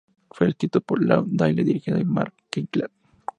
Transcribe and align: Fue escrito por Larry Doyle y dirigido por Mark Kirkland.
Fue 0.31 0.47
escrito 0.49 0.81
por 0.81 1.05
Larry 1.05 1.27
Doyle 1.29 1.61
y 1.61 1.63
dirigido 1.63 1.97
por 1.99 2.07
Mark 2.07 2.33
Kirkland. 2.49 2.89